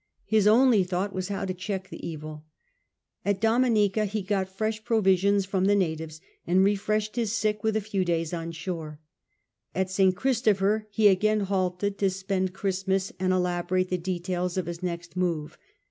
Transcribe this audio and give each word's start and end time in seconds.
His 0.25 0.47
only 0.47 0.83
thought 0.83 1.13
was 1.13 1.27
how 1.27 1.45
to 1.45 1.53
check 1.53 1.89
the 1.91 2.03
evil 2.07 2.43
At 3.23 3.39
Dominica 3.39 4.05
he 4.05 4.23
got 4.23 4.49
fresh 4.49 4.83
provisions 4.83 5.45
from 5.45 5.65
the 5.65 5.75
natives, 5.75 6.19
and 6.47 6.63
refreshed 6.63 7.17
his 7.17 7.33
sick 7.33 7.63
with 7.63 7.75
a 7.75 7.81
few 7.81 8.03
days 8.03 8.33
on 8.33 8.51
shore. 8.51 8.99
At 9.75 9.91
St 9.91 10.15
Christopher 10.15 10.87
he 10.89 11.07
again 11.07 11.41
halted 11.41 11.99
to 11.99 12.09
spend 12.09 12.51
Christmas 12.51 13.13
and 13.19 13.31
elaborate 13.31 13.89
the 13.89 13.97
details 13.99 14.57
of 14.57 14.65
his 14.65 14.81
next 14.81 15.15
move. 15.15 15.55